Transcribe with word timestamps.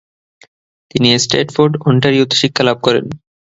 তিনি 0.91 1.07
স্ট্র্যাটফোর্ড, 1.23 1.73
অন্টারিওতে 1.89 2.35
শিক্ষা 2.41 2.63
লাভ 2.67 2.77
করেন। 2.85 3.05